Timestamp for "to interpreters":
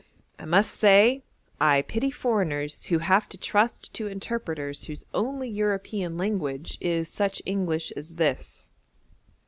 3.93-4.85